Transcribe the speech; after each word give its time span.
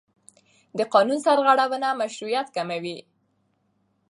د 0.77 0.79
قانون 0.93 1.19
سرغړونه 1.25 1.89
مشروعیت 2.01 2.47
کموي 2.55 2.97